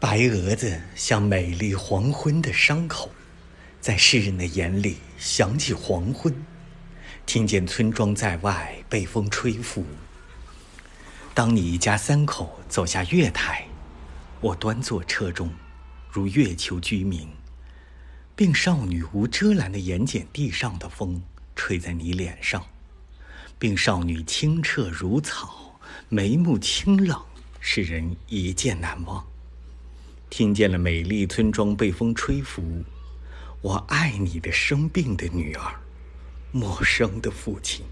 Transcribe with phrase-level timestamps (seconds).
[0.00, 3.10] 白蛾子像美丽黄昏的伤口，
[3.80, 6.32] 在世人的眼里想起黄昏。
[7.26, 9.84] 听见村庄在外被风吹拂。
[11.34, 13.66] 当你一家三口走下月台，
[14.40, 15.52] 我端坐车中，
[16.12, 17.28] 如月球居民。
[18.36, 21.20] 并少女无遮拦的眼睑地上的风，
[21.56, 22.64] 吹在你脸上，
[23.58, 27.20] 并少女清澈如草，眉目清冷，
[27.58, 29.26] 使人一见难忘。
[30.30, 32.84] 听见了美丽村庄被风吹拂，
[33.60, 35.80] 我爱你的生病的女儿，
[36.52, 37.84] 陌生的父亲。